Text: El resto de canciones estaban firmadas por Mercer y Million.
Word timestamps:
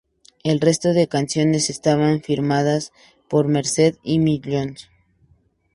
El 0.43 0.59
resto 0.61 0.93
de 0.93 1.07
canciones 1.07 1.69
estaban 1.69 2.23
firmadas 2.23 2.91
por 3.29 3.47
Mercer 3.47 3.99
y 4.01 4.17
Million. 4.17 4.73